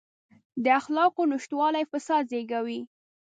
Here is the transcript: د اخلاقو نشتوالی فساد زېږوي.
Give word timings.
د 0.63 0.65
اخلاقو 0.79 1.21
نشتوالی 1.31 1.83
فساد 1.91 2.23
زېږوي. 2.31 2.79